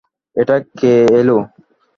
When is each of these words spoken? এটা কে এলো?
এটা 0.35 0.55
কে 0.77 0.93
এলো? 1.19 1.37